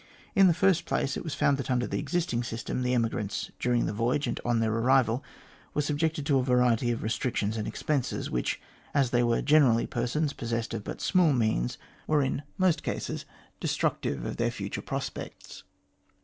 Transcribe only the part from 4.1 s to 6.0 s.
and on their arrival, were